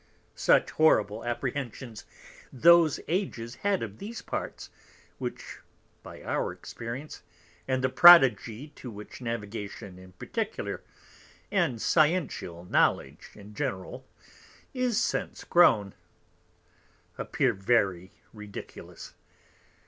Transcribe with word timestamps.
_Juv. 0.35 0.39
Such 0.39 0.71
horrid 0.71 1.11
Apprehensions 1.11 2.05
those 2.51 2.99
Ages 3.07 3.57
had 3.61 3.83
of 3.83 3.99
these 3.99 4.23
Parts, 4.23 4.71
which 5.19 5.59
by 6.01 6.23
our 6.23 6.51
Experience, 6.51 7.21
and 7.67 7.83
the 7.83 7.89
Prodigy 7.89 8.69
to 8.69 8.89
which 8.89 9.21
Navigation 9.21 9.99
in 9.99 10.13
particular, 10.13 10.81
and 11.51 11.77
Sciential 11.77 12.67
Knowledge 12.67 13.29
in 13.35 13.53
general, 13.53 14.03
is 14.73 14.99
since 14.99 15.43
grown, 15.43 15.93
appear 17.19 17.53
very 17.53 18.11
ridiculous. 18.33 19.13